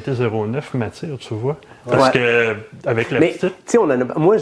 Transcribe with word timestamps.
MT-09 0.00 0.62
m'attire, 0.74 1.16
tu 1.18 1.34
vois? 1.34 1.56
Parce 1.88 2.10
que, 2.10 2.56
avec 2.86 3.10
la 3.10 3.20
Mais, 3.20 3.28
petite. 3.28 3.40
tu 3.42 3.48
sais, 3.66 3.78
on 3.78 3.84
en 3.84 3.90
a, 3.90 4.18
moi, 4.18 4.36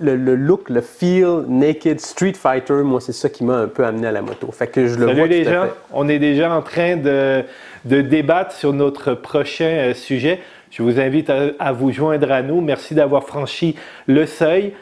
le, 0.00 0.16
le 0.16 0.36
look, 0.36 0.68
le 0.70 0.80
feel, 0.80 1.44
naked, 1.48 2.00
Street 2.00 2.32
Fighter, 2.34 2.82
moi, 2.84 3.00
c'est 3.00 3.12
ça 3.12 3.28
qui 3.28 3.44
m'a 3.44 3.56
un 3.58 3.68
peu 3.68 3.84
amené 3.84 4.06
à 4.08 4.12
la 4.12 4.22
moto. 4.22 4.50
Fait 4.52 4.66
que 4.66 4.86
je 4.86 4.94
le 4.96 5.06
Salut 5.06 5.18
vois 5.18 5.26
les 5.28 5.42
tout 5.44 5.50
à 5.50 5.52
gens, 5.52 5.62
fait. 5.64 5.72
on 5.92 6.08
est 6.08 6.18
déjà 6.18 6.52
en 6.52 6.62
train 6.62 6.96
de, 6.96 7.42
de 7.84 8.00
débattre 8.00 8.52
sur 8.54 8.72
notre 8.72 9.14
prochain 9.14 9.64
euh, 9.90 9.94
sujet. 9.94 10.40
Je 10.70 10.82
vous 10.82 11.00
invite 11.00 11.30
à, 11.30 11.50
à 11.58 11.72
vous 11.72 11.90
joindre 11.92 12.30
à 12.30 12.42
nous. 12.42 12.60
Merci 12.60 12.94
d'avoir 12.94 13.24
franchi 13.24 13.76
le 14.06 14.26
seuil. 14.26 14.72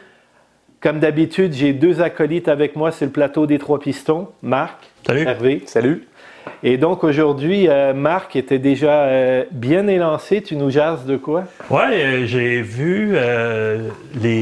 Comme 0.81 0.99
d'habitude, 0.99 1.51
j'ai 1.53 1.73
deux 1.73 2.01
acolytes 2.01 2.47
avec 2.47 2.75
moi 2.77 2.91
sur 2.91 3.05
le 3.05 3.11
plateau 3.11 3.45
des 3.45 3.59
Trois 3.59 3.79
Pistons, 3.79 4.29
Marc, 4.41 4.89
Salut. 5.05 5.23
Hervé. 5.27 5.63
Salut. 5.65 6.07
Et 6.63 6.77
donc 6.77 7.03
aujourd'hui, 7.03 7.67
euh, 7.69 7.93
Marc 7.93 8.35
était 8.35 8.59
déjà 8.59 9.03
euh, 9.03 9.43
bien 9.51 9.87
élancé. 9.87 10.41
Tu 10.41 10.55
nous 10.55 10.69
jases 10.69 11.05
de 11.05 11.17
quoi? 11.17 11.43
Ouais, 11.69 11.93
euh, 11.93 12.25
j'ai 12.25 12.61
vu 12.61 13.15
les 14.21 14.41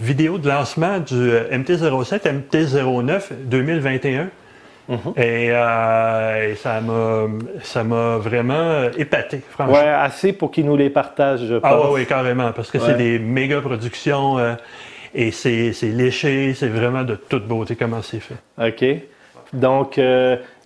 vidéos 0.00 0.38
de 0.38 0.48
lancement 0.48 0.98
du 0.98 1.14
euh, 1.14 1.50
MT-07, 1.50 2.20
MT-09 2.50 3.22
2021. 3.44 4.28
Et, 5.16 5.46
et 5.46 6.54
ça 6.56 6.80
m'a 6.80 7.26
ça 7.62 7.84
m'a 7.84 8.16
vraiment 8.16 8.88
épaté, 8.98 9.40
franchement. 9.48 9.74
Ouais, 9.74 9.88
assez 9.88 10.32
pour 10.32 10.50
qu'il 10.50 10.66
nous 10.66 10.76
les 10.76 10.90
partage, 10.90 11.44
je 11.46 11.54
pense. 11.54 11.70
Ah 11.72 11.80
oui, 11.84 12.00
oui, 12.00 12.06
carrément, 12.06 12.50
parce 12.50 12.72
que 12.72 12.78
Ouais. 12.78 12.84
c'est 12.86 12.96
des 12.96 13.20
méga 13.20 13.60
productions 13.60 14.38
et 15.14 15.30
c'est 15.30 15.72
léché, 15.82 16.54
c'est 16.54 16.66
vraiment 16.66 17.04
de 17.04 17.14
toute 17.14 17.46
beauté 17.46 17.76
comment 17.76 18.02
c'est 18.02 18.18
fait. 18.18 18.34
OK. 18.60 18.84
Donc, 19.52 20.00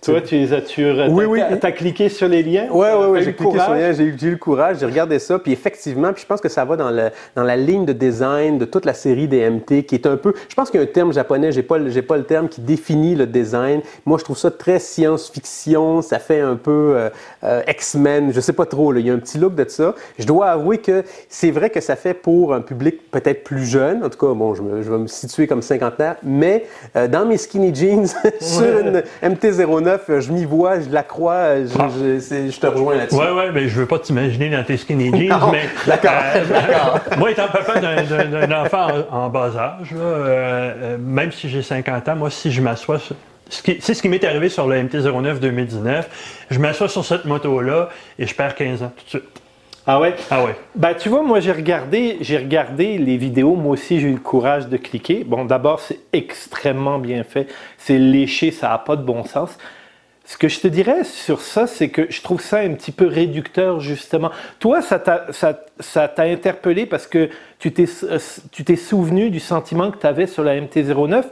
toi, 0.05 0.21
tu 0.21 0.35
les 0.35 0.53
as-tu... 0.53 0.91
Oui, 1.09 1.25
oui. 1.25 1.41
t'as- 1.59 1.71
cliqué 1.71 2.09
sur 2.09 2.27
les 2.27 2.41
liens? 2.43 2.67
Ouais, 2.71 2.79
ouais, 2.79 2.89
T'as 2.91 3.09
ouais, 3.09 3.19
eu 3.21 3.23
j'ai 3.23 3.33
cliqué 3.33 3.59
sur 3.59 3.75
j'ai 4.19 4.27
eu 4.27 4.31
le 4.31 4.37
courage, 4.37 4.77
j'ai 4.79 4.85
regardé 4.85 5.19
ça, 5.19 5.39
puis 5.39 5.51
effectivement, 5.51 6.13
puis 6.13 6.21
je 6.21 6.27
pense 6.27 6.39
que 6.41 6.49
ça 6.49 6.63
va 6.65 6.75
dans, 6.75 6.89
le, 6.91 7.09
dans 7.35 7.43
la 7.43 7.55
ligne 7.57 7.85
de 7.85 7.93
design 7.93 8.57
de 8.57 8.65
toute 8.65 8.85
la 8.85 8.93
série 8.93 9.27
des 9.27 9.49
MT, 9.49 9.85
qui 9.85 9.95
est 9.95 10.05
un 10.05 10.17
peu, 10.17 10.33
je 10.47 10.55
pense 10.55 10.69
qu'il 10.71 10.79
y 10.79 10.83
a 10.83 10.85
un 10.85 10.89
terme 10.91 11.11
japonais, 11.13 11.51
j'ai 11.51 11.63
pas, 11.63 11.77
j'ai 11.89 12.01
pas 12.01 12.17
le 12.17 12.23
terme 12.23 12.47
qui 12.47 12.61
définit 12.61 13.15
le 13.15 13.25
design. 13.25 13.81
Moi, 14.05 14.17
je 14.19 14.23
trouve 14.23 14.37
ça 14.37 14.51
très 14.51 14.79
science-fiction, 14.79 16.01
ça 16.01 16.19
fait 16.19 16.39
un 16.39 16.55
peu 16.55 16.93
euh, 16.95 17.09
euh, 17.43 17.61
X-Men, 17.67 18.31
je 18.33 18.39
sais 18.39 18.53
pas 18.53 18.65
trop, 18.65 18.91
là, 18.91 18.99
il 18.99 19.07
y 19.07 19.09
a 19.09 19.13
un 19.13 19.19
petit 19.19 19.37
look 19.37 19.55
de 19.55 19.67
ça. 19.67 19.95
Je 20.19 20.25
dois 20.25 20.47
avouer 20.47 20.77
que 20.79 21.03
c'est 21.29 21.51
vrai 21.51 21.69
que 21.69 21.81
ça 21.81 21.95
fait 21.95 22.13
pour 22.13 22.53
un 22.53 22.61
public 22.61 23.09
peut-être 23.11 23.43
plus 23.43 23.65
jeune, 23.65 24.03
en 24.03 24.09
tout 24.09 24.17
cas, 24.17 24.33
bon, 24.33 24.53
je, 24.55 24.61
me- 24.61 24.81
je 24.81 24.91
vais 24.91 24.97
me 24.97 25.07
situer 25.07 25.47
comme 25.47 25.61
cinquantenaire, 25.61 26.15
mais 26.23 26.65
euh, 26.95 27.07
dans 27.07 27.25
mes 27.25 27.37
skinny 27.37 27.73
jeans, 27.73 28.05
sur 28.39 28.79
une 28.79 29.03
MT-09, 29.23 29.94
je 30.19 30.31
m'y 30.31 30.45
vois, 30.45 30.79
je 30.79 30.89
la 30.89 31.03
crois, 31.03 31.57
je, 31.65 31.69
Ah. 31.79 31.87
je- 31.97 32.19
c'est- 32.19 32.49
je 32.51 32.59
te 32.59 32.67
rejoins 32.67 32.95
là-dessus. 32.95 33.15
Ouais, 33.17 33.31
ouais, 33.31 33.51
mais 33.53 33.67
je 33.67 33.79
veux 33.79 33.85
pas 33.85 33.99
t'imaginer 33.99 34.49
dans 34.49 34.63
tes 34.63 34.77
skinny 34.77 35.09
jeans, 35.11 35.27
Non, 35.39 35.51
mais 35.51 35.63
d'accord, 35.87 36.11
euh, 36.35 36.43
moi 37.17 37.31
étant 37.31 37.47
papa 37.47 37.79
d'un- 37.79 38.63
enfant 38.63 38.87
en, 39.11 39.17
en 39.25 39.29
bas 39.29 39.51
âge, 39.57 39.91
là, 39.91 39.97
euh, 39.99 40.73
euh, 40.83 40.97
même 40.99 41.31
si 41.31 41.49
j'ai 41.49 41.61
50 41.61 42.07
ans, 42.09 42.15
moi 42.15 42.29
si 42.29 42.51
je 42.51 42.61
m'assois 42.61 42.99
c'est 43.47 43.93
ce 43.93 44.01
qui 44.01 44.09
m'est 44.09 44.23
arrivé 44.23 44.49
sur 44.49 44.65
le 44.67 44.75
MT-09 44.75 45.39
2019. 45.39 46.45
Je 46.49 46.57
m'assois 46.57 46.89
sur 46.89 47.05
cette 47.05 47.25
moto-là 47.25 47.89
et 48.17 48.25
je 48.25 48.33
perds 48.33 48.55
15 48.55 48.81
ans 48.81 48.91
tout 48.97 49.03
de 49.05 49.09
suite. 49.09 49.41
Ah 49.85 49.99
ouais? 49.99 50.15
Ah 50.31 50.43
ouais. 50.43 50.55
Ben, 50.73 50.95
tu 50.95 51.09
vois, 51.09 51.21
moi, 51.21 51.39
j'ai 51.39 51.51
regardé, 51.51 52.17
j'ai 52.21 52.37
regardé 52.37 52.97
les 52.97 53.17
vidéos. 53.17 53.53
Moi 53.53 53.73
aussi, 53.73 53.99
j'ai 53.99 54.07
eu 54.07 54.13
le 54.13 54.19
courage 54.19 54.67
de 54.67 54.77
cliquer. 54.77 55.23
Bon, 55.23 55.45
d'abord, 55.45 55.79
c'est 55.79 55.99
extrêmement 56.11 56.97
bien 56.97 57.23
fait. 57.23 57.45
C'est 57.77 57.99
léché, 57.99 58.49
ça 58.49 58.69
n'a 58.69 58.79
pas 58.79 58.95
de 58.95 59.03
bon 59.03 59.23
sens. 59.25 59.55
Ce 60.25 60.37
que 60.37 60.47
je 60.47 60.59
te 60.59 60.67
dirais 60.67 61.03
sur 61.03 61.41
ça, 61.41 61.67
c'est 61.67 61.89
que 61.89 62.07
je 62.09 62.21
trouve 62.21 62.41
ça 62.41 62.57
un 62.57 62.73
petit 62.73 62.91
peu 62.91 63.05
réducteur, 63.05 63.79
justement. 63.79 64.31
Toi, 64.59 64.81
ça 64.81 64.97
t'a, 64.97 65.27
ça, 65.29 65.59
ça 65.79 66.07
t'a 66.07 66.23
interpellé 66.23 66.87
parce 66.87 67.05
que 67.05 67.29
tu 67.59 67.71
t'es, 67.71 67.85
euh, 68.03 68.17
tu 68.51 68.63
t'es 68.63 68.75
souvenu 68.75 69.29
du 69.29 69.39
sentiment 69.39 69.91
que 69.91 69.97
tu 69.97 70.07
avais 70.07 70.25
sur 70.25 70.43
la 70.43 70.55
MT-09. 70.59 71.25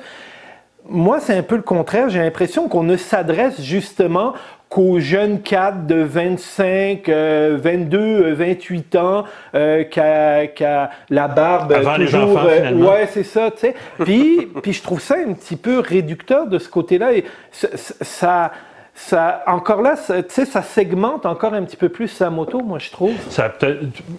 Moi, 0.87 1.19
c'est 1.21 1.35
un 1.35 1.43
peu 1.43 1.55
le 1.55 1.61
contraire. 1.63 2.09
J'ai 2.09 2.19
l'impression 2.19 2.67
qu'on 2.67 2.83
ne 2.83 2.97
s'adresse 2.97 3.61
justement 3.61 4.33
qu'aux 4.73 4.99
jeunes 4.99 5.41
cadres 5.41 5.85
de 5.85 6.01
25, 6.01 7.07
euh, 7.07 7.57
22, 7.61 7.97
euh, 7.99 8.33
28 8.33 8.95
ans, 8.95 9.23
euh, 9.53 9.83
qui 9.83 9.99
a, 9.99 10.47
qui 10.47 10.63
a 10.63 10.89
la 11.11 11.27
barbe 11.27 11.71
euh, 11.71 11.75
Avant 11.75 11.95
les 11.95 12.05
toujours. 12.05 12.37
enfants, 12.37 12.49
finalement. 12.55 12.89
ouais, 12.91 13.07
c'est 13.11 13.23
ça, 13.23 13.51
tu 13.51 13.59
sais. 13.59 13.75
Puis, 14.03 14.47
puis 14.63 14.73
je 14.73 14.81
trouve 14.81 14.99
ça 14.99 15.15
un 15.15 15.33
petit 15.33 15.57
peu 15.57 15.79
réducteur 15.79 16.47
de 16.47 16.57
ce 16.57 16.69
côté-là. 16.69 17.13
Et 17.13 17.23
ça, 17.51 18.51
ça, 18.95 19.43
encore 19.47 19.81
là, 19.81 19.95
tu 19.97 20.13
sais, 20.29 20.45
ça 20.45 20.61
segmente 20.61 21.25
encore 21.25 21.53
un 21.53 21.63
petit 21.63 21.75
peu 21.75 21.89
plus 21.89 22.07
sa 22.07 22.29
moto, 22.29 22.61
moi, 22.61 22.79
je 22.79 22.91
trouve. 22.91 23.15
Ça. 23.29 23.51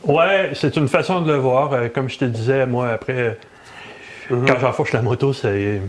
Ouais, 0.05 0.51
c'est 0.55 0.77
une 0.77 0.89
façon 0.89 1.21
de 1.21 1.33
le 1.33 1.39
voir. 1.39 1.73
Euh, 1.73 1.89
Comme 1.89 2.09
je 2.09 2.19
te 2.19 2.25
disais, 2.25 2.67
moi, 2.67 2.89
après, 2.91 3.39
euh, 4.31 4.37
quand 4.47 4.59
j'enfourche 4.59 4.93
la 4.93 5.03
moto, 5.03 5.33
c'est. 5.33 5.81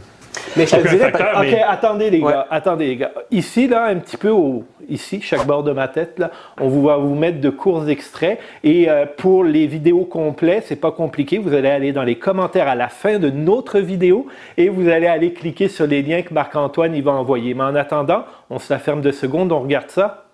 Mais 0.57 0.65
je 0.65 0.71
te 0.75 0.79
Aucun 0.81 0.89
dirais, 0.89 1.11
facteur. 1.11 1.31
OK, 1.37 1.41
mais- 1.51 1.61
attendez 1.63 2.09
les 2.09 2.21
gars, 2.21 2.47
attendez 2.49 2.87
les 2.87 2.95
gars. 2.97 3.11
Ici, 3.31 3.67
là, 3.67 3.85
un 3.85 3.95
petit 3.97 4.17
peu 4.17 4.29
au, 4.29 4.63
ici, 4.89 5.21
chaque 5.21 5.45
bord 5.45 5.63
de 5.63 5.71
ma 5.71 5.87
tête, 5.87 6.17
là, 6.19 6.31
on 6.59 6.69
va 6.69 6.97
vous 6.97 7.15
mettre 7.15 7.41
de 7.41 7.49
courts 7.49 7.89
extraits. 7.89 8.39
Et 8.63 8.89
euh, 8.89 9.05
pour 9.17 9.43
les 9.43 9.67
vidéos 9.67 10.05
complètes, 10.05 10.65
c'est 10.67 10.75
pas 10.79 10.91
compliqué. 10.91 11.37
Vous 11.37 11.53
allez 11.53 11.69
aller 11.69 11.91
dans 11.91 12.03
les 12.03 12.15
commentaires 12.15 12.67
à 12.67 12.75
la 12.75 12.87
fin 12.89 13.19
de 13.19 13.29
notre 13.29 13.79
vidéo 13.79 14.27
et 14.57 14.69
vous 14.69 14.87
allez 14.89 15.07
aller 15.07 15.33
cliquer 15.33 15.67
sur 15.67 15.87
les 15.87 16.01
liens 16.01 16.21
que 16.21 16.33
Marc-Antoine 16.33 16.95
il 16.95 17.03
va 17.03 17.11
envoyer. 17.11 17.53
Mais 17.53 17.63
en 17.63 17.75
attendant, 17.75 18.23
on 18.49 18.59
se 18.59 18.71
la 18.71 18.79
ferme 18.79 19.01
deux 19.01 19.11
secondes, 19.11 19.51
on 19.51 19.59
regarde 19.61 19.89
ça. 19.89 20.24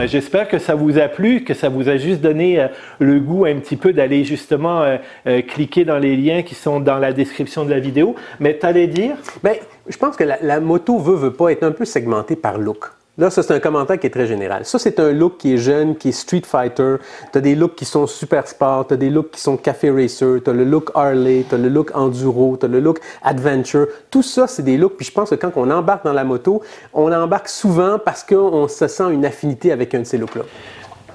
Ben, 0.00 0.06
j'espère 0.06 0.48
que 0.48 0.58
ça 0.58 0.74
vous 0.74 0.98
a 0.98 1.08
plu, 1.08 1.44
que 1.44 1.52
ça 1.52 1.68
vous 1.68 1.90
a 1.90 1.98
juste 1.98 2.22
donné 2.22 2.58
euh, 2.58 2.68
le 3.00 3.20
goût 3.20 3.44
un 3.44 3.56
petit 3.56 3.76
peu 3.76 3.92
d'aller 3.92 4.24
justement 4.24 4.80
euh, 4.80 4.96
euh, 5.26 5.42
cliquer 5.42 5.84
dans 5.84 5.98
les 5.98 6.16
liens 6.16 6.40
qui 6.40 6.54
sont 6.54 6.80
dans 6.80 6.96
la 6.96 7.12
description 7.12 7.66
de 7.66 7.70
la 7.70 7.80
vidéo. 7.80 8.14
Mais 8.38 8.54
t'allais 8.54 8.86
dire? 8.86 9.16
Ben, 9.42 9.56
je 9.86 9.98
pense 9.98 10.16
que 10.16 10.24
la, 10.24 10.38
la 10.40 10.58
moto 10.58 10.96
veut, 10.96 11.16
veut 11.16 11.34
pas 11.34 11.50
être 11.50 11.64
un 11.64 11.72
peu 11.72 11.84
segmentée 11.84 12.34
par 12.34 12.56
look. 12.56 12.86
Là, 13.20 13.28
ça, 13.28 13.42
c'est 13.42 13.52
un 13.52 13.60
commentaire 13.60 14.00
qui 14.00 14.06
est 14.06 14.10
très 14.10 14.26
général. 14.26 14.64
Ça, 14.64 14.78
c'est 14.78 14.98
un 14.98 15.12
look 15.12 15.36
qui 15.36 15.52
est 15.52 15.58
jeune, 15.58 15.94
qui 15.94 16.08
est 16.08 16.12
Street 16.12 16.40
Fighter. 16.42 16.96
Tu 17.30 17.36
as 17.36 17.42
des 17.42 17.54
looks 17.54 17.74
qui 17.76 17.84
sont 17.84 18.06
super 18.06 18.48
sport, 18.48 18.86
tu 18.86 18.94
as 18.94 18.96
des 18.96 19.10
looks 19.10 19.32
qui 19.32 19.40
sont 19.42 19.58
café 19.58 19.90
racer, 19.90 20.42
tu 20.42 20.48
as 20.48 20.54
le 20.54 20.64
look 20.64 20.90
Harley, 20.94 21.44
tu 21.46 21.54
as 21.54 21.58
le 21.58 21.68
look 21.68 21.94
enduro, 21.94 22.56
tu 22.58 22.64
as 22.64 22.68
le 22.70 22.80
look 22.80 22.98
adventure. 23.22 23.88
Tout 24.10 24.22
ça, 24.22 24.46
c'est 24.46 24.62
des 24.62 24.78
looks. 24.78 24.96
Puis 24.96 25.04
je 25.04 25.12
pense 25.12 25.28
que 25.28 25.34
quand 25.34 25.52
on 25.56 25.70
embarque 25.70 26.02
dans 26.02 26.14
la 26.14 26.24
moto, 26.24 26.62
on 26.94 27.12
embarque 27.12 27.50
souvent 27.50 27.98
parce 28.02 28.24
qu'on 28.24 28.66
se 28.68 28.88
sent 28.88 29.12
une 29.12 29.26
affinité 29.26 29.70
avec 29.70 29.94
un 29.94 29.98
de 29.98 30.04
ces 30.04 30.16
looks-là. 30.16 30.44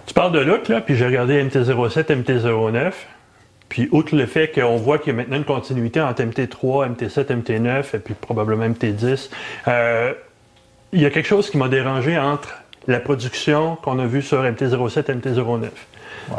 Tu 0.05 0.13
parles 0.13 0.33
de 0.33 0.41
look, 0.41 0.67
là, 0.67 0.81
puis 0.81 0.95
j'ai 0.95 1.07
regardé 1.07 1.43
MT-07, 1.43 2.21
MT-09. 2.21 2.91
Puis, 3.67 3.89
outre 3.91 4.15
le 4.15 4.27
fait 4.27 4.51
qu'on 4.53 4.77
voit 4.77 4.99
qu'il 4.99 5.07
y 5.07 5.15
a 5.15 5.17
maintenant 5.17 5.37
une 5.37 5.43
continuité 5.43 5.99
entre 5.99 6.21
MT3, 6.21 6.95
MT7, 6.95 7.41
MT9 7.41 7.95
et 7.95 7.99
puis 7.99 8.13
probablement 8.13 8.69
MT10, 8.69 9.31
euh, 9.67 10.13
il 10.93 11.01
y 11.01 11.05
a 11.05 11.09
quelque 11.09 11.27
chose 11.27 11.49
qui 11.49 11.57
m'a 11.57 11.67
dérangé 11.67 12.17
entre 12.17 12.55
la 12.87 12.99
production 12.99 13.75
qu'on 13.77 13.99
a 13.99 14.05
vue 14.05 14.21
sur 14.21 14.43
MT-07 14.43 15.11
et 15.11 15.15
MT-09. 15.15 15.69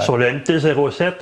Sur 0.01 0.17
le 0.17 0.27
MT-07, 0.27 1.13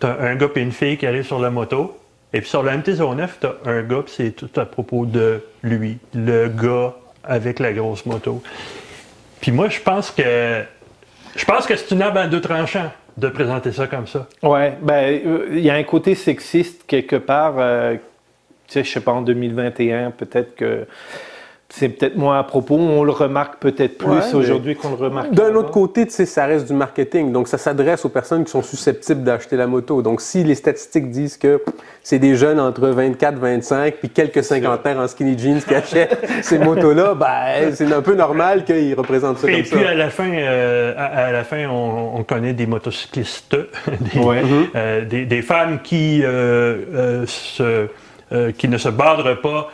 tu 0.00 0.06
as 0.06 0.20
un 0.20 0.34
gars 0.36 0.48
et 0.54 0.60
une 0.60 0.72
fille 0.72 0.96
qui 0.96 1.06
arrivent 1.06 1.26
sur 1.26 1.40
la 1.40 1.50
moto. 1.50 1.98
Et 2.32 2.40
puis 2.40 2.50
sur 2.50 2.62
le 2.62 2.70
MT-09, 2.70 3.28
tu 3.40 3.46
as 3.46 3.70
un 3.70 3.82
gars, 3.82 4.02
c'est 4.06 4.32
tout 4.32 4.50
à 4.56 4.64
propos 4.66 5.06
de 5.06 5.42
lui, 5.62 5.98
le 6.14 6.48
gars 6.48 6.94
avec 7.24 7.58
la 7.58 7.72
grosse 7.72 8.04
moto. 8.06 8.42
Puis 9.40 9.52
moi, 9.52 9.68
je 9.68 9.80
pense 9.80 10.10
que 10.10 10.62
je 11.34 11.44
pense 11.44 11.66
que 11.66 11.76
c'est 11.76 11.94
une 11.94 12.02
arme 12.02 12.16
à 12.16 12.26
deux 12.26 12.40
tranchants 12.40 12.90
de 13.16 13.28
présenter 13.28 13.72
ça 13.72 13.86
comme 13.86 14.06
ça. 14.06 14.26
Ouais, 14.42 14.76
ben, 14.80 15.20
euh, 15.26 15.46
il 15.52 15.60
y 15.60 15.70
a 15.70 15.74
un 15.74 15.82
côté 15.84 16.14
sexiste 16.14 16.84
quelque 16.86 17.16
part. 17.16 17.54
euh, 17.58 17.94
tu 18.66 18.72
sais, 18.72 18.84
je 18.84 18.90
sais 18.90 19.00
pas, 19.00 19.12
en 19.12 19.22
2021, 19.22 20.10
peut-être 20.10 20.56
que 20.56 20.86
c'est 21.68 21.88
peut-être 21.88 22.16
moins 22.16 22.38
à 22.38 22.44
propos. 22.44 22.76
On 22.76 23.02
le 23.02 23.10
remarque 23.10 23.56
peut-être 23.58 23.98
plus 23.98 24.08
Ouais, 24.08 24.34
aujourd'hui 24.34 24.76
qu'on 24.76 24.90
le 24.90 24.94
remarque. 24.94 25.32
D'un 25.32 25.54
autre 25.56 25.72
côté, 25.72 26.06
tu 26.06 26.12
sais, 26.12 26.24
ça 26.24 26.46
reste 26.46 26.68
du 26.68 26.72
marketing. 26.74 27.32
Donc, 27.32 27.48
ça 27.48 27.58
s'adresse 27.58 28.04
aux 28.04 28.08
personnes 28.08 28.44
qui 28.44 28.52
sont 28.52 28.62
susceptibles 28.62 29.24
d'acheter 29.24 29.56
la 29.56 29.66
moto. 29.66 30.00
Donc, 30.00 30.20
si 30.20 30.44
les 30.44 30.54
statistiques 30.54 31.10
disent 31.10 31.36
que 31.36 31.60
c'est 32.04 32.20
des 32.20 32.36
jeunes 32.36 32.60
entre 32.60 32.86
24 32.86 33.34
25 33.38 33.94
puis 33.96 34.10
quelques 34.10 34.44
cinquantaires 34.44 34.98
en 34.98 35.08
skinny 35.08 35.36
jeans 35.36 35.60
qui 35.60 35.74
achètent 35.74 36.24
ces 36.42 36.58
motos-là, 36.60 37.14
ben, 37.14 37.74
c'est 37.74 37.92
un 37.92 38.00
peu 38.02 38.14
normal 38.14 38.64
qu'ils 38.64 38.94
représentent 38.94 39.38
ça 39.38 39.48
Et 39.50 39.54
comme 39.54 39.62
puis 39.62 39.84
ça. 39.84 39.90
à 39.90 39.94
la 39.94 40.10
fin, 40.10 40.30
euh, 40.32 40.94
à, 40.96 41.04
à 41.26 41.32
la 41.32 41.42
fin, 41.42 41.66
on, 41.68 42.12
on 42.16 42.22
connaît 42.22 42.52
des 42.52 42.66
motocyclistes, 42.66 43.56
des, 44.14 44.20
Ouais. 44.20 44.42
euh, 44.76 45.04
des, 45.04 45.24
des 45.26 45.42
femmes 45.42 45.80
qui, 45.82 46.20
euh, 46.22 46.76
euh, 46.94 47.24
se- 47.26 47.88
euh, 48.32 48.52
qui 48.52 48.68
ne 48.68 48.78
se 48.78 48.88
badrent 48.88 49.40
pas 49.40 49.68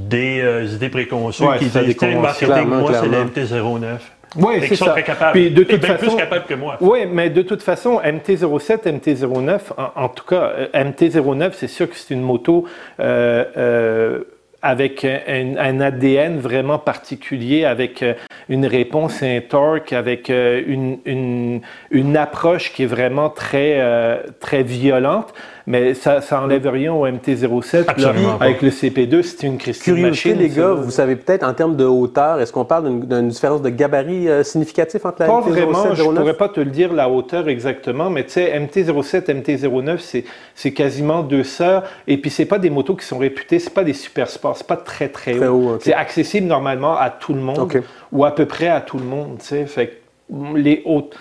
des 0.00 0.40
euh, 0.40 0.64
idées 0.64 0.88
préconçues, 0.88 1.42
Ouais, 1.44 1.58
qui 1.58 1.66
disent 1.66 1.74
le 2.00 2.20
marketing, 2.20 2.68
moi, 2.68 2.92
c'est 2.94 3.08
le 3.08 3.24
MT-09. 3.24 3.98
Oui, 4.38 4.56
c'est 4.68 4.76
ça. 4.76 4.90
très 4.90 5.02
capables. 5.02 5.32
Puis 5.32 5.50
de 5.50 5.62
Et 5.62 5.66
toute 5.66 5.80
bien 5.80 5.96
façon, 5.96 6.10
plus 6.10 6.16
capables 6.16 6.44
que 6.46 6.54
moi. 6.54 6.76
Oui, 6.80 7.06
mais 7.10 7.30
de 7.30 7.42
toute 7.42 7.62
façon, 7.62 8.00
MT-07, 8.00 8.84
MT-09, 8.84 9.60
en, 9.76 10.02
en 10.04 10.08
tout 10.08 10.24
cas, 10.24 10.52
euh, 10.56 10.66
MT-09, 10.74 11.52
c'est 11.52 11.68
sûr 11.68 11.88
que 11.88 11.96
c'est 11.96 12.12
une 12.12 12.22
moto 12.22 12.66
euh, 13.00 13.44
euh, 13.56 14.20
avec 14.62 15.04
un, 15.04 15.54
un 15.58 15.80
ADN 15.80 16.38
vraiment 16.38 16.78
particulier, 16.78 17.64
avec 17.64 18.02
euh, 18.02 18.14
une 18.48 18.66
réponse 18.66 19.22
et 19.22 19.36
un 19.36 19.40
torque, 19.40 19.92
avec 19.92 20.30
euh, 20.30 20.62
une, 20.66 20.98
une, 21.04 21.60
une 21.90 22.16
approche 22.16 22.72
qui 22.72 22.82
est 22.84 22.86
vraiment 22.86 23.28
très, 23.30 23.74
euh, 23.78 24.16
très 24.40 24.62
violente. 24.62 25.32
Mais 25.68 25.94
ça, 25.94 26.20
ça 26.20 26.40
enlève 26.40 26.68
rien 26.68 26.92
au 26.92 27.04
MT-07. 27.08 27.78
là. 27.78 27.84
Absolument 27.88 28.38
pas. 28.38 28.44
Avec 28.44 28.62
le 28.62 28.70
CP2, 28.70 29.22
c'est 29.22 29.44
une 29.48 29.58
Christine 29.58 29.94
Curiosité, 29.96 30.28
machine. 30.34 30.42
les 30.48 30.48
gars, 30.48 30.70
vous 30.74 30.92
savez 30.92 31.16
peut-être 31.16 31.42
en 31.42 31.54
termes 31.54 31.74
de 31.74 31.84
hauteur, 31.84 32.40
est-ce 32.40 32.52
qu'on 32.52 32.64
parle 32.64 33.00
d'une- 33.04 33.28
différence 33.28 33.62
de 33.62 33.68
gabarit 33.70 34.28
euh, 34.28 34.44
significatif 34.44 35.04
entre 35.04 35.22
la 35.22 35.26
Pas 35.26 35.40
MT-07 35.40 35.50
vraiment, 35.50 35.94
je 35.94 36.02
09? 36.04 36.14
pourrais 36.14 36.36
pas 36.36 36.48
te 36.50 36.60
le 36.60 36.70
dire 36.70 36.92
la 36.92 37.08
hauteur 37.08 37.48
exactement, 37.48 38.10
mais 38.10 38.22
tu 38.22 38.30
sais, 38.34 38.56
MT-07, 38.56 39.28
MT-09, 39.42 39.98
c'est, 39.98 40.24
c'est 40.54 40.72
quasiment 40.72 41.24
deux 41.24 41.42
sœurs. 41.42 41.82
Et 42.06 42.16
puis, 42.18 42.30
c'est 42.30 42.44
pas 42.46 42.60
des 42.60 42.70
motos 42.70 42.94
qui 42.94 43.04
sont 43.04 43.18
réputées, 43.18 43.58
c'est 43.58 43.74
pas 43.74 43.82
des 43.82 43.92
super 43.92 44.30
sports, 44.30 44.45
c'est 44.54 44.66
pas 44.66 44.76
très 44.76 45.08
très, 45.08 45.34
Très 45.34 45.48
haut. 45.48 45.78
C'est 45.80 45.94
accessible 45.94 46.46
normalement 46.46 46.96
à 46.96 47.10
tout 47.10 47.34
le 47.34 47.40
monde, 47.40 47.72
ou 48.12 48.24
à 48.24 48.34
peu 48.34 48.46
près 48.46 48.68
à 48.68 48.80
tout 48.80 48.98
le 48.98 49.04
monde, 49.04 49.38
tu 49.40 49.46
sais. 49.46 49.66
Fait 49.66 49.86
que 49.88 50.56
les 50.56 50.82
hautes. 50.84 51.16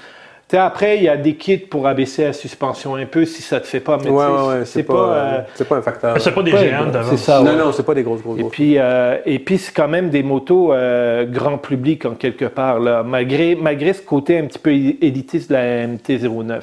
Tu 0.47 0.55
sais, 0.55 0.61
après, 0.61 0.97
il 0.97 1.03
y 1.03 1.09
a 1.09 1.17
des 1.17 1.35
kits 1.37 1.57
pour 1.57 1.87
abaisser 1.87 2.25
la 2.25 2.33
suspension 2.33 2.93
un 2.93 3.07
peu 3.07 3.25
si 3.25 3.41
ça 3.41 3.59
te 3.59 3.65
fait 3.65 3.79
pas, 3.79 3.97
mais 4.03 4.11
Ouais, 4.11 4.25
ouais, 4.27 4.47
ouais, 4.59 4.65
c'est 4.65 4.83
pas, 4.83 4.93
euh, 5.13 5.41
c'est 5.55 5.67
pas 5.67 5.77
un 5.77 5.81
facteur. 5.81 6.21
C'est 6.21 6.31
pas 6.35 6.43
des 6.43 6.53
Ouais, 6.53 6.69
géantes 6.69 6.95
c'est 7.09 7.17
ça. 7.17 7.39
non, 7.41 7.49
ouais. 7.49 7.55
non, 7.57 7.71
c'est 7.71 7.81
pas 7.83 7.95
des 7.95 8.03
grosses, 8.03 8.21
grosses, 8.21 8.37
Et 8.37 8.41
grosses. 8.41 8.51
puis, 8.51 8.75
euh, 8.77 9.17
et 9.25 9.39
puis 9.39 9.57
c'est 9.57 9.73
quand 9.73 9.87
même 9.87 10.11
des 10.11 10.21
motos 10.21 10.71
euh, 10.71 11.25
grand 11.25 11.57
public 11.57 12.05
en 12.05 12.13
quelque 12.13 12.45
part, 12.45 12.79
là, 12.79 13.01
malgré, 13.01 13.55
malgré 13.55 13.93
ce 13.93 14.03
côté 14.03 14.37
un 14.37 14.45
petit 14.45 14.59
peu 14.59 14.69
élitiste 14.71 15.49
de 15.49 15.55
la 15.55 15.87
MT-09. 15.87 16.61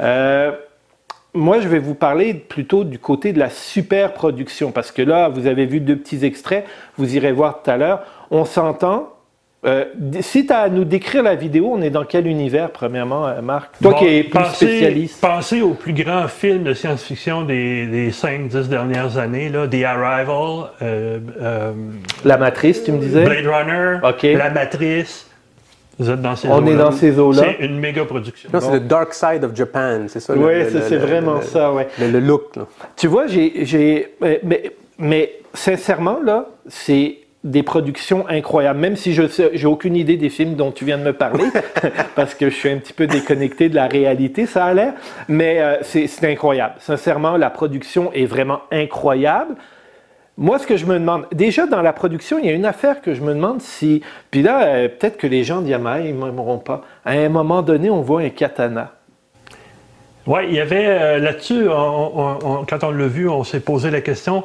Euh, 0.00 0.52
moi, 1.36 1.60
je 1.60 1.68
vais 1.68 1.78
vous 1.78 1.94
parler 1.94 2.34
plutôt 2.34 2.84
du 2.84 2.98
côté 2.98 3.32
de 3.32 3.38
la 3.38 3.50
super 3.50 4.12
production, 4.14 4.72
parce 4.72 4.90
que 4.90 5.02
là, 5.02 5.28
vous 5.28 5.46
avez 5.46 5.66
vu 5.66 5.80
deux 5.80 5.96
petits 5.96 6.24
extraits, 6.24 6.64
vous 6.98 7.14
irez 7.16 7.32
voir 7.32 7.62
tout 7.62 7.70
à 7.70 7.76
l'heure. 7.76 8.02
On 8.30 8.44
s'entend. 8.44 9.10
Euh, 9.64 9.84
si 10.20 10.46
tu 10.46 10.52
as 10.52 10.60
à 10.60 10.68
nous 10.68 10.84
décrire 10.84 11.24
la 11.24 11.34
vidéo, 11.34 11.70
on 11.72 11.82
est 11.82 11.90
dans 11.90 12.04
quel 12.04 12.26
univers, 12.28 12.70
premièrement, 12.70 13.26
euh, 13.26 13.40
Marc? 13.42 13.72
Toi 13.82 13.92
Bon, 13.92 13.98
qui 13.98 14.06
es 14.06 14.22
plus 14.22 14.38
pensez- 14.38 14.54
spécialiste. 14.66 15.20
Pensez 15.20 15.60
au 15.62 15.70
plus 15.74 15.92
grand 15.92 16.28
film 16.28 16.62
de 16.62 16.72
science-fiction 16.72 17.42
des, 17.42 17.86
des 17.86 18.10
5-10 18.12 18.68
dernières 18.68 19.18
années, 19.18 19.48
là, 19.48 19.66
The 19.66 19.82
Arrival, 19.82 20.70
euh, 20.82 21.18
euh, 21.40 21.72
La 22.24 22.36
matrice, 22.36 22.84
tu 22.84 22.92
me 22.92 22.98
disais? 22.98 23.24
Blade 23.24 23.46
Runner, 23.46 23.98
Ok. 24.04 24.22
La 24.38 24.50
Matrice. 24.50 25.25
Vous 25.98 26.10
êtes 26.10 26.20
dans 26.20 26.36
ces 26.36 26.48
On 26.48 26.66
est 26.66 26.72
eaux-là. 26.74 26.84
dans 26.84 26.92
ces 26.92 27.18
eaux-là. 27.18 27.42
C'est 27.58 27.64
une 27.64 27.78
méga 27.78 28.04
production. 28.04 28.50
Non, 28.52 28.60
c'est 28.60 28.72
le 28.72 28.80
Dark 28.80 29.14
Side 29.14 29.44
of 29.44 29.54
Japan, 29.54 30.02
c'est 30.08 30.20
ça? 30.20 30.34
Oui, 30.36 30.52
c'est 30.70 30.96
vraiment 30.98 31.36
le- 31.36 31.42
ça, 31.42 31.72
ouais. 31.72 31.88
Le, 31.98 32.10
le 32.10 32.20
look, 32.20 32.54
là. 32.56 32.66
Tu 32.96 33.06
vois, 33.06 33.26
j'ai, 33.26 33.64
j'ai, 33.64 34.14
mais, 34.20 34.40
mais, 34.44 34.72
mais 34.98 35.32
sincèrement, 35.54 36.18
là, 36.22 36.46
c'est 36.68 37.16
des 37.44 37.62
productions 37.62 38.26
incroyables. 38.28 38.80
Même 38.80 38.96
si 38.96 39.12
je 39.14 39.22
j'ai 39.52 39.66
aucune 39.66 39.94
idée 39.94 40.16
des 40.16 40.30
films 40.30 40.54
dont 40.56 40.72
tu 40.72 40.84
viens 40.84 40.98
de 40.98 41.04
me 41.04 41.12
parler, 41.12 41.44
parce 42.16 42.34
que 42.34 42.50
je 42.50 42.54
suis 42.56 42.68
un 42.68 42.76
petit 42.78 42.92
peu 42.92 43.06
déconnecté 43.06 43.68
de 43.68 43.76
la 43.76 43.86
réalité, 43.86 44.46
ça 44.46 44.64
a 44.64 44.74
l'air. 44.74 44.94
Mais 45.28 45.60
euh, 45.60 45.76
c'est, 45.82 46.08
c'est 46.08 46.30
incroyable. 46.30 46.74
Sincèrement, 46.80 47.36
la 47.36 47.48
production 47.50 48.12
est 48.12 48.26
vraiment 48.26 48.62
incroyable. 48.72 49.54
Moi, 50.38 50.58
ce 50.58 50.66
que 50.66 50.76
je 50.76 50.84
me 50.84 50.94
demande, 50.94 51.26
déjà 51.32 51.66
dans 51.66 51.80
la 51.80 51.94
production, 51.94 52.38
il 52.38 52.44
y 52.44 52.50
a 52.50 52.52
une 52.52 52.66
affaire 52.66 53.00
que 53.00 53.14
je 53.14 53.22
me 53.22 53.32
demande 53.32 53.62
si, 53.62 54.02
puis 54.30 54.42
là, 54.42 54.66
euh, 54.66 54.88
peut-être 54.88 55.16
que 55.16 55.26
les 55.26 55.44
gens 55.44 55.62
de 55.62 55.68
Yamaha, 55.68 56.00
ils 56.00 56.14
m'aimeront 56.14 56.58
pas. 56.58 56.82
À 57.06 57.12
un 57.12 57.30
moment 57.30 57.62
donné, 57.62 57.88
on 57.88 58.02
voit 58.02 58.20
un 58.20 58.28
katana. 58.28 58.92
Oui, 60.26 60.40
il 60.48 60.54
y 60.54 60.60
avait 60.60 60.86
euh, 60.86 61.18
là-dessus, 61.20 61.66
quand 61.66 62.84
on 62.84 62.90
l'a 62.90 63.06
vu, 63.06 63.28
on 63.28 63.44
s'est 63.44 63.60
posé 63.60 63.90
la 63.90 64.02
question 64.02 64.44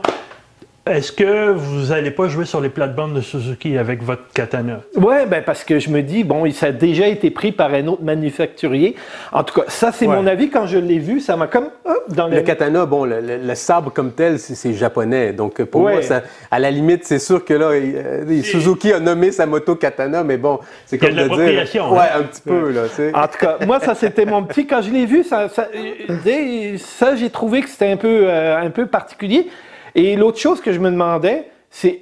est-ce 0.87 1.11
que 1.11 1.51
vous 1.51 1.89
n'allez 1.93 2.09
pas 2.09 2.27
jouer 2.27 2.45
sur 2.45 2.59
les 2.59 2.69
plates-bandes 2.69 3.13
de 3.13 3.21
Suzuki 3.21 3.77
avec 3.77 4.01
votre 4.01 4.23
katana? 4.33 4.81
Ouais, 4.95 5.27
ben 5.27 5.43
parce 5.45 5.63
que 5.63 5.77
je 5.77 5.89
me 5.91 6.01
dis, 6.01 6.23
bon, 6.23 6.51
ça 6.51 6.67
a 6.67 6.71
déjà 6.71 7.07
été 7.07 7.29
pris 7.29 7.51
par 7.51 7.71
un 7.73 7.85
autre 7.85 8.01
manufacturier. 8.01 8.95
En 9.31 9.43
tout 9.43 9.53
cas, 9.61 9.65
ça, 9.67 9.91
c'est 9.91 10.07
Ouais. 10.07 10.15
mon 10.15 10.25
avis. 10.25 10.49
Quand 10.49 10.65
je 10.65 10.79
l'ai 10.79 10.97
vu, 10.97 11.19
ça 11.19 11.37
m'a 11.37 11.45
comme, 11.45 11.69
dans 12.09 12.27
le... 12.27 12.37
Le 12.37 12.41
katana, 12.41 12.87
bon, 12.87 13.05
le, 13.05 13.21
le- 13.21 13.37
le 13.37 13.55
sabre 13.55 13.93
comme 13.93 14.11
tel, 14.13 14.39
c'est 14.39 14.55
c'est 14.55 14.73
japonais. 14.73 15.33
Donc, 15.33 15.61
pour 15.65 15.81
Ouais. 15.81 15.93
moi, 15.93 16.01
ça, 16.01 16.23
à 16.49 16.57
la 16.57 16.71
limite, 16.71 17.05
c'est 17.05 17.19
sûr 17.19 17.45
que 17.45 17.53
là, 17.53 17.77
il- 17.77 17.95
euh, 17.95 18.41
Suzuki 18.41 18.91
a 18.91 18.99
nommé 18.99 19.31
sa 19.31 19.45
moto 19.45 19.75
katana, 19.75 20.23
mais 20.23 20.37
bon, 20.37 20.59
c'est 20.87 20.97
comme 20.97 21.09
de 21.11 21.13
de 21.15 21.19
dire. 21.19 21.29
l'appropriation, 21.29 21.91
Ouais, 21.93 21.99
hein. 21.99 22.19
un 22.21 22.23
petit 22.23 22.41
peu, 22.41 22.71
là, 22.71 22.81
tu 22.89 22.95
sais. 22.95 23.11
En 23.15 23.27
tout 23.27 23.37
cas, 23.39 23.57
moi, 23.67 23.79
ça, 23.79 23.93
c'était 23.93 24.25
mon 24.25 24.41
petit. 24.43 24.65
Quand 24.65 24.81
je 24.81 24.89
l'ai 24.89 25.05
vu, 25.05 25.23
ça, 25.23 25.47
ça, 25.47 25.67
euh, 25.75 26.15
des- 26.23 26.77
ça, 26.79 27.15
j'ai 27.15 27.29
trouvé 27.29 27.61
que 27.61 27.69
c'était 27.69 27.91
un 27.91 27.97
peu, 27.97 28.21
euh, 28.27 28.57
un 28.57 28.71
peu 28.71 28.87
particulier. 28.87 29.47
Et 29.95 30.15
l'autre 30.15 30.39
chose 30.39 30.61
que 30.61 30.71
je 30.73 30.79
me 30.79 30.91
demandais, 30.91 31.49
c'est. 31.69 32.01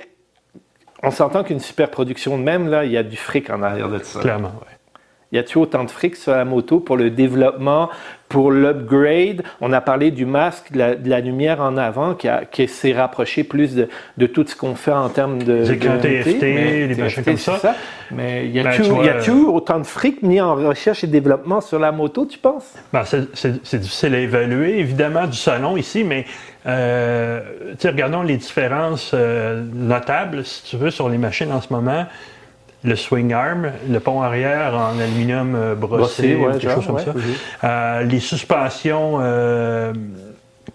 On 1.02 1.12
s'entend 1.12 1.44
qu'une 1.44 1.62
super 1.62 1.90
production 1.90 2.38
de 2.38 2.44
même, 2.44 2.68
là, 2.68 2.84
il 2.84 2.92
y 2.92 2.98
a 2.98 3.04
du 3.04 3.16
fric 3.16 3.50
en 3.50 3.64
arrière 3.64 3.90
de 3.90 4.00
ça. 4.00 4.20
Clairement, 4.20 4.52
oui. 4.62 4.74
Y 5.32 5.38
a-t-il 5.38 5.60
autant 5.60 5.84
de 5.84 5.92
fric 5.92 6.16
sur 6.16 6.32
la 6.32 6.44
moto 6.44 6.80
pour 6.80 6.98
le 6.98 7.12
développement, 7.12 7.92
pour 8.30 8.50
l'upgrade? 8.50 9.44
On 9.62 9.72
a 9.74 9.80
parlé 9.80 10.10
du 10.10 10.26
masque, 10.26 10.72
de 10.72 10.80
la, 10.80 10.96
de 10.96 11.08
la 11.08 11.20
lumière 11.20 11.62
en 11.62 11.78
avant 11.78 12.16
qui, 12.52 12.68
s'est 12.68 12.94
rapproché 12.94 13.44
plus 13.44 13.76
de, 13.76 13.90
de 14.18 14.26
tout 14.26 14.44
ce 14.48 14.56
qu'on 14.56 14.74
fait 14.74 14.92
en 14.92 15.08
termes 15.10 15.44
de. 15.44 15.54
Les 15.54 15.76
de 15.76 16.24
TFT, 16.24 16.42
mais 16.42 16.88
les 16.88 16.96
machins 16.96 17.24
comme 17.24 17.38
c'est 17.38 17.60
ça. 17.60 17.76
Mais 18.10 18.48
y 18.48 18.60
Ben, 18.64 18.82
vois, 18.82 19.06
y 19.06 19.10
a-tu 19.10 19.30
autant 19.30 19.78
de 19.78 19.84
fric 19.86 20.24
mis 20.24 20.42
en 20.42 20.56
recherche 20.56 21.04
et 21.04 21.08
développement 21.08 21.62
sur 21.62 21.78
la 21.78 21.92
moto, 21.92 22.26
tu 22.26 22.40
penses? 22.40 22.74
Ben, 22.92 23.04
c'est- 23.06 23.78
difficile 23.78 24.16
à 24.16 24.20
évaluer, 24.20 24.80
évidemment, 24.80 25.28
du 25.28 25.38
salon 25.38 25.78
ici, 25.78 26.04
mais 26.04 26.26
euh, 26.66 27.42
regardons 27.84 28.24
les 28.24 28.38
différences 28.38 29.12
euh, 29.14 29.64
notables, 29.76 30.44
si 30.44 30.64
tu 30.64 30.78
veux, 30.78 30.90
sur 30.90 31.08
les 31.08 31.20
machines 31.20 31.52
en 31.52 31.62
ce 31.62 31.72
moment. 31.72 32.08
Le 32.84 32.96
swing 32.96 33.34
arm, 33.34 33.72
le 33.90 34.00
pont 34.00 34.22
arrière 34.22 34.74
en 34.74 35.00
aluminium 35.00 35.54
euh, 35.56 35.76
brossé, 35.76 36.36
Brossé, 36.36 36.36
ouais, 36.36 36.52
quelque 36.54 36.70
genre, 36.70 36.76
chose 36.76 36.86
comme 36.86 37.16
ouais. 37.16 37.22
ça. 37.62 37.68
Euh, 37.68 38.04
les 38.04 38.20
suspensions 38.20 39.18
euh, 39.22 39.92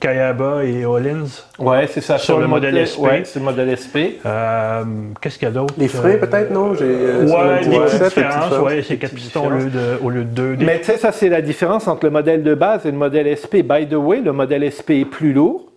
Kayaba 0.00 0.64
et 0.64 0.84
Hollins. 0.84 1.26
Ouais, 1.58 1.86
c'est 1.86 2.00
ça. 2.00 2.18
Sur 2.18 2.38
le 2.38 2.46
modèle 2.46 2.86
SP. 2.86 2.98
Ouais, 3.00 3.22
c'est 3.24 3.38
le 3.38 3.44
modèle 3.44 3.76
SP. 3.76 4.20
Euh, 4.26 4.84
Qu'est-ce 5.20 5.38
qu'il 5.38 5.48
y 5.48 5.50
a 5.50 5.54
d'autre? 5.54 5.74
Les 5.78 5.88
freins, 5.88 6.18
peut-être, 6.18 6.50
non? 6.50 6.74
Euh, 6.80 7.22
le 7.22 7.70
les 7.70 7.78
17, 7.78 8.00
petites 8.00 8.14
différences, 8.14 8.58
ouais, 8.58 8.82
c'est 8.82 8.96
4 8.96 9.10
petites 9.10 9.24
pistons 9.24 9.46
au 9.46 9.50
lieu 9.50 9.70
de, 9.70 9.98
au 10.02 10.10
lieu 10.10 10.24
de 10.24 10.54
2. 10.54 10.64
Mais 10.64 10.78
tu 10.80 10.84
sais, 10.84 10.98
ça, 10.98 11.12
c'est 11.12 11.28
la 11.28 11.40
différence 11.40 11.88
entre 11.88 12.04
le 12.04 12.10
modèle 12.10 12.42
de 12.42 12.54
base 12.54 12.84
et 12.86 12.90
le 12.90 12.98
modèle 12.98 13.34
SP. 13.36 13.64
By 13.64 13.86
the 13.88 13.94
way, 13.94 14.20
le 14.20 14.32
modèle 14.32 14.70
SP 14.70 14.90
est 15.00 15.04
plus 15.04 15.32
lourd. 15.32 15.70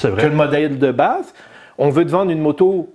Que 0.00 0.26
le 0.26 0.30
modèle 0.30 0.78
de 0.78 0.92
base. 0.92 1.32
On 1.78 1.90
veut 1.90 2.04
te 2.04 2.10
vendre 2.10 2.30
une 2.30 2.40
moto 2.40 2.88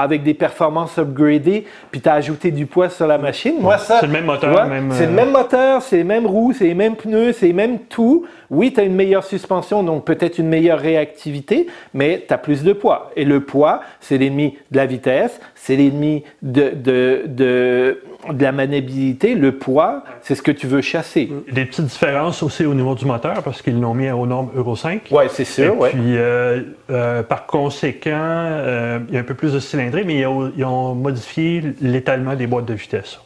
avec 0.00 0.22
des 0.22 0.34
performances 0.34 0.98
upgradées, 0.98 1.66
puis 1.90 2.00
tu 2.00 2.08
as 2.08 2.14
ajouté 2.14 2.50
du 2.50 2.66
poids 2.66 2.88
sur 2.88 3.06
la 3.06 3.18
machine. 3.18 3.56
Moi, 3.60 3.78
ça. 3.78 4.00
C'est 4.00 4.06
le 4.06 4.12
même 4.12 4.24
moteur, 4.24 4.66
même, 4.66 4.92
C'est 4.92 5.06
le 5.06 5.12
euh, 5.12 5.14
même 5.14 5.30
moteur, 5.30 5.82
c'est 5.82 5.96
les 5.96 6.04
mêmes 6.04 6.26
roues, 6.26 6.52
c'est 6.52 6.64
les 6.64 6.74
mêmes 6.74 6.96
pneus, 6.96 7.32
c'est 7.32 7.46
les 7.46 7.52
mêmes 7.52 7.78
tout. 7.80 8.26
Oui, 8.50 8.72
tu 8.72 8.80
as 8.80 8.84
une 8.84 8.94
meilleure 8.94 9.24
suspension, 9.24 9.82
donc 9.82 10.04
peut-être 10.04 10.38
une 10.38 10.48
meilleure 10.48 10.78
réactivité, 10.78 11.66
mais 11.94 12.24
tu 12.26 12.32
as 12.32 12.38
plus 12.38 12.62
de 12.62 12.72
poids. 12.72 13.10
Et 13.16 13.24
le 13.24 13.40
poids, 13.40 13.80
c'est 14.00 14.18
l'ennemi 14.18 14.56
de 14.70 14.76
la 14.76 14.86
vitesse, 14.86 15.40
c'est 15.54 15.76
l'ennemi 15.76 16.22
de, 16.42 16.70
de, 16.74 17.22
de, 17.26 18.02
de 18.32 18.42
la 18.42 18.52
maniabilité. 18.52 19.34
Le 19.34 19.52
poids, 19.52 20.04
c'est 20.22 20.34
ce 20.34 20.42
que 20.42 20.50
tu 20.50 20.66
veux 20.66 20.80
chasser. 20.80 21.30
Des 21.50 21.64
petites 21.64 21.86
différences 21.86 22.42
aussi 22.42 22.64
au 22.64 22.74
niveau 22.74 22.94
du 22.94 23.04
moteur 23.04 23.42
parce 23.42 23.62
qu'ils 23.62 23.80
l'ont 23.80 23.94
mis 23.94 24.10
aux 24.10 24.26
normes 24.26 24.50
Euro 24.56 24.76
5. 24.76 25.02
Ouais, 25.10 25.28
c'est 25.28 25.42
Et 25.42 25.46
sûr, 25.46 25.78
ouais. 25.78 25.90
puis, 25.90 26.16
euh, 26.16 26.62
euh, 26.90 27.22
par 27.22 27.46
conséquent, 27.46 28.10
euh, 28.12 28.98
il 29.08 29.14
y 29.14 29.16
a 29.16 29.20
un 29.20 29.24
peu 29.24 29.34
plus 29.34 29.52
de 29.52 29.58
cylindrée, 29.60 30.04
mais 30.04 30.16
ils 30.20 30.26
ont, 30.26 30.52
ils 30.56 30.64
ont 30.64 30.94
modifié 30.94 31.62
l'étalement 31.80 32.34
des 32.34 32.46
boîtes 32.46 32.66
de 32.66 32.74
vitesse. 32.74 33.18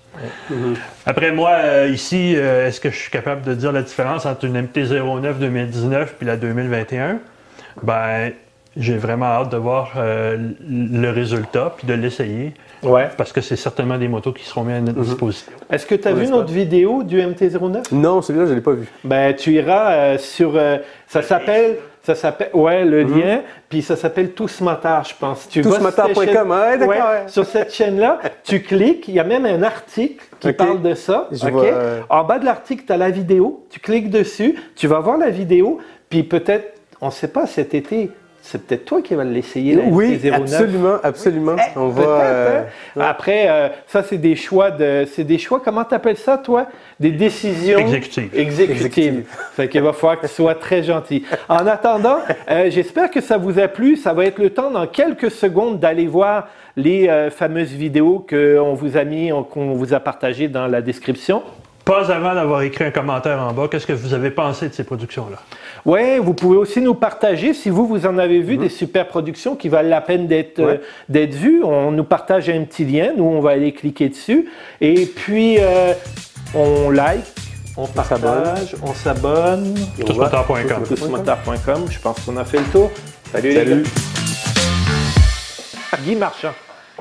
Après 1.07 1.33
moi, 1.33 1.51
euh, 1.63 1.89
ici, 1.93 2.35
euh, 2.37 2.67
est-ce 2.69 2.81
que 2.81 2.91
je 2.91 2.97
suis 2.97 3.11
capable 3.11 3.43
de 3.43 3.55
dire 3.55 3.73
la 3.73 3.83
différence 3.83 4.27
entre 4.27 4.45
une 4.45 4.61
MT-09 4.61 5.39
2019 5.39 6.15
puis 6.19 6.27
la 6.27 6.37
2021? 6.37 7.19
Ben, 7.83 8.33
J'ai 8.77 8.97
vraiment 8.97 9.27
hâte 9.27 9.51
de 9.51 9.57
voir 9.57 9.93
euh, 9.97 10.37
le 10.69 11.11
résultat 11.11 11.75
puis 11.77 11.87
de 11.87 11.95
l'essayer 11.95 12.55
Ouais. 12.83 13.09
parce 13.19 13.33
que 13.33 13.41
c'est 13.43 13.57
certainement 13.57 13.99
des 13.99 14.09
motos 14.09 14.33
qui 14.33 14.45
seront 14.45 14.63
mises 14.65 14.77
à 14.77 14.81
notre 14.81 15.01
disposition. 15.01 15.53
Est-ce 15.71 15.85
que 15.85 15.95
tu 15.97 16.09
as 16.09 16.13
On 16.13 16.15
vu 16.15 16.27
notre 16.29 16.53
vidéo 16.53 17.03
du 17.03 17.21
MT-09? 17.21 17.93
Non, 17.93 18.23
celui-là, 18.23 18.47
je 18.47 18.51
ne 18.53 18.55
l'ai 18.57 18.61
pas 18.63 18.73
vu. 18.73 18.87
Ben, 19.05 19.35
tu 19.35 19.53
iras 19.53 19.93
euh, 19.93 20.19
sur. 20.19 20.53
euh, 20.57 20.79
ça 21.07 21.21
s'appelle. 21.23 21.77
Ça 22.03 22.15
s'appelle. 22.15 22.49
Ouais, 22.55 22.85
le 22.87 23.03
lien. 23.03 23.43
Puis 23.69 23.83
ça 23.83 23.97
s'appelle 23.97 24.31
Tous 24.33 24.63
Motards, 24.63 25.05
je 25.05 25.15
pense. 25.19 25.47
Tu 25.49 25.63
chaîne- 26.15 26.51
ouais, 26.51 26.79
d'accord, 26.79 27.11
ouais. 27.11 27.29
Sur 27.29 27.45
cette 27.45 27.75
chaîne-là, 27.75 28.19
tu 28.45 28.63
cliques. 28.63 29.07
Il 29.09 29.15
y 29.15 29.21
a 29.21 29.25
même 29.25 29.45
un 29.45 29.63
article 29.63 30.25
qui 30.41 30.53
parle 30.55 30.81
de 30.81 30.95
ça. 30.95 31.29
Je 31.33 31.49
vois, 31.49 31.67
En 32.09 32.25
bas 32.25 32.39
de 32.39 32.47
l'article, 32.47 32.85
tu 32.87 32.93
as 32.93 32.97
la 32.97 33.11
vidéo. 33.11 33.67
Tu 33.69 33.81
cliques 33.81 34.09
dessus. 34.11 34.57
Tu 34.77 34.87
vas 34.87 35.01
voir 35.01 35.19
la 35.19 35.29
vidéo. 35.29 35.79
Puis 36.09 36.23
peut-être, 36.23 36.81
on 37.03 37.07
ne 37.07 37.11
sait 37.13 37.29
pas, 37.29 37.47
cet 37.47 37.75
été, 37.75 38.11
c'est 38.43 38.67
peut-être 38.67 38.85
toi 38.85 39.03
qui 39.03 39.15
vas 39.15 39.25
l'essayer. 39.25 39.77
Oui, 39.87 40.17
MT-09. 40.17 40.33
absolument, 40.35 40.95
absolument. 41.03 41.57
Eh, 41.59 41.79
On 41.79 41.89
va. 41.89 42.03
euh, 42.03 42.63
hein? 42.97 43.01
Après, 43.01 43.47
euh, 43.49 43.69
ça, 43.87 44.03
c'est 44.03 44.19
des 44.19 44.35
choix 44.37 44.71
de. 44.71 45.07
C'est 45.13 45.25
des 45.25 45.39
choix, 45.39 45.61
comment 45.65 45.85
tu 45.85 45.95
appelles 45.95 46.17
ça, 46.17 46.39
toi? 46.39 46.67
Des 46.99 47.11
décisions 47.13 47.79
Exécutive. 47.79 48.31
exécutives. 48.35 48.71
Exécutives. 48.77 49.25
Fait 49.55 49.69
qu'il 49.69 49.83
va 49.83 49.93
falloir 49.93 50.21
que 50.21 50.27
tu 50.27 50.33
sois 50.33 50.55
très 50.55 50.83
gentil. 50.83 51.25
En 51.49 51.67
attendant, 51.67 52.19
euh, 52.51 52.71
j'espère 52.71 53.11
que 53.11 53.21
ça 53.21 53.37
vous 53.39 53.59
a 53.59 53.69
plu. 53.69 53.97
Ça 53.97 54.13
va 54.13 54.25
être 54.25 54.39
le 54.39 54.51
temps, 54.51 54.71
dans 54.71 54.87
quelques 54.87 55.31
secondes, 55.31 55.79
d'aller 55.79 56.07
voir 56.07 56.49
les 56.77 57.09
euh, 57.09 57.31
fameuses 57.31 57.73
vidéos 57.73 58.25
qu'on 58.29 58.75
vous 58.75 58.97
a 58.97 59.05
mis, 59.05 59.31
qu'on 59.51 59.73
vous 59.75 59.93
a 59.95 60.01
partagées 60.01 60.49
dans 60.49 60.67
la 60.67 60.81
description. 60.83 61.43
Pas 61.91 62.09
avant 62.13 62.37
d'avoir 62.37 62.63
écrit 62.63 62.85
un 62.85 62.93
commentaire 62.93 63.41
en 63.41 63.53
bas, 63.53 63.67
qu'est-ce 63.69 63.85
que 63.85 63.93
vous 63.93 64.15
avez 64.15 64.31
pensé 64.31 64.69
de 64.69 64.75
ces 64.75 64.85
productions-là? 64.85 65.39
Ouais, 65.85 66.21
vous 66.21 66.35
pouvez 66.35 66.57
aussi 66.57 66.81
nous 66.81 66.95
partager 66.95 67.53
si 67.53 67.69
vous, 67.69 67.85
vous 67.85 68.07
en 68.07 68.17
avez 68.17 68.41
vu 68.43 68.59
des 68.59 68.69
super 68.69 69.09
productions 69.09 69.57
qui 69.57 69.69
valent 69.69 69.89
la 69.89 70.01
peine 70.01 70.29
d'être 70.29 70.61
euh, 70.61 70.75
Ouais. 70.75 70.81
d'être 71.09 71.35
vues. 71.35 71.65
On 71.65 71.91
nous 71.91 72.05
partage 72.05 72.49
un 72.49 72.63
petit 72.63 72.85
lien, 72.85 73.11
nous 73.17 73.25
on 73.25 73.41
va 73.41 73.51
aller 73.51 73.73
cliquer 73.73 74.09
dessus. 74.09 74.49
Et 74.81 75.05
puis 75.05 75.57
euh, 75.59 75.93
on 76.55 76.91
like, 76.91 77.25
on 77.77 77.89
partage, 77.89 78.77
on 78.85 78.95
s'abonne. 78.95 79.75
Tousmotards.com, 80.07 81.87
je 81.91 81.99
pense 81.99 82.21
qu'on 82.21 82.37
a 82.37 82.45
fait 82.45 82.59
le 82.59 82.65
tour. 82.67 82.89
Salut, 83.33 83.49
les 83.49 83.55
Salut. 83.57 83.83
gars. 83.83 83.89
Guy 86.05 86.15
Marchand. 86.15 86.53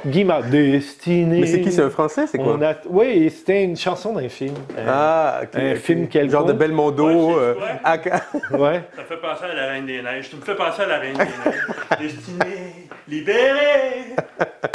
Guy 0.06 0.24
Mar 0.24 0.44
Destiné. 0.44 1.42
Mais 1.42 1.48
c'est 1.48 1.62
qui, 1.62 1.72
c'est 1.72 1.82
un 1.82 1.90
français, 1.90 2.28
c'est 2.28 2.38
quoi? 2.38 2.58
A... 2.64 2.74
Oui, 2.90 3.30
c'était 3.30 3.64
une 3.64 3.76
chanson 3.78 4.14
d'un 4.14 4.30
film. 4.30 4.54
Euh, 4.78 4.86
Ah, 4.88 5.42
ok. 5.44 5.50
Un 5.62 5.76
film 5.76 6.08
quelconque. 6.08 6.32
Genre 6.32 6.46
de 6.46 6.54
Belmondo. 6.54 7.08
Ouais, 7.08 7.34
euh, 7.38 7.54
ouais. 8.58 8.82
Ça 8.96 9.04
fait 9.04 9.18
penser 9.18 9.46
à 9.52 9.54
la 9.56 9.68
Reine 9.72 9.86
des 9.86 10.02
Neiges. 10.02 10.30
Tu 10.30 10.36
me 10.36 10.42
fais 10.42 10.56
penser 10.56 10.82
à 10.84 10.88
la 10.88 11.00
Reine 11.00 11.14
des 11.14 11.20
Neiges. 11.24 11.60
Destinée, 12.00 12.74
libérée. 13.08 14.16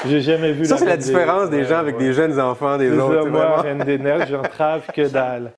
J'ai 0.06 0.20
jamais 0.20 0.52
vu 0.52 0.64
Ça, 0.64 0.76
c'est 0.76 0.84
la 0.84 0.96
des- 0.96 1.04
différence 1.04 1.50
des 1.50 1.58
Ouais, 1.58 1.64
gens 1.64 1.78
avec 1.78 1.96
ouais. 1.98 2.04
des 2.04 2.12
jeunes 2.12 2.38
enfants, 2.40 2.76
des 2.76 2.90
autres. 2.98 3.28
moi, 3.28 3.62
Reine 3.62 3.78
des 3.78 3.98
Neiges, 3.98 4.28
j'entrave 4.30 4.82
que 4.94 5.08
dalle. 5.12 5.50